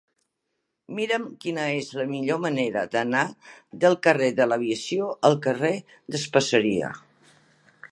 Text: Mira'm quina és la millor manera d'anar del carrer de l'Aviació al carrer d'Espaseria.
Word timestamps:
Mira'm 0.99 1.27
quina 1.43 1.65
és 1.81 1.89
la 1.99 2.05
millor 2.13 2.39
manera 2.45 2.83
d'anar 2.95 3.23
del 3.85 3.99
carrer 4.09 4.31
de 4.41 4.49
l'Aviació 4.49 5.13
al 5.31 5.39
carrer 5.47 5.75
d'Espaseria. 5.93 6.93